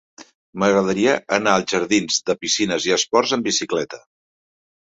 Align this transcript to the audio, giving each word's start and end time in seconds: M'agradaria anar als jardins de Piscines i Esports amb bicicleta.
M'agradaria 0.61 1.11
anar 1.37 1.53
als 1.59 1.69
jardins 1.75 2.17
de 2.31 2.37
Piscines 2.41 2.89
i 2.91 2.97
Esports 2.99 3.37
amb 3.39 3.47
bicicleta. 3.51 4.05